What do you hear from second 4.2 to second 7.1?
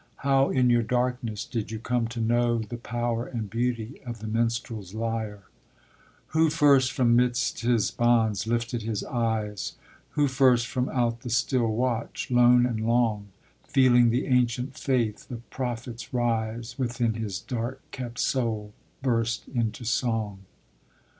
minstrel's lyre? Who first